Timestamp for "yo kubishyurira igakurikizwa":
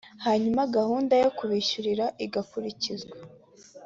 1.23-3.15